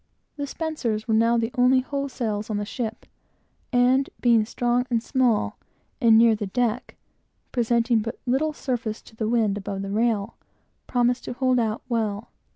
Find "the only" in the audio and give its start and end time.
1.37-1.81